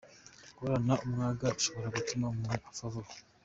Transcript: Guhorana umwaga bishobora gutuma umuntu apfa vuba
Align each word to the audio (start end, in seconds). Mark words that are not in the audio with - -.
Guhorana 0.55 0.93
umwaga 1.05 1.45
bishobora 1.55 1.93
gutuma 1.95 2.25
umuntu 2.33 2.59
apfa 2.69 2.85
vuba 2.93 3.11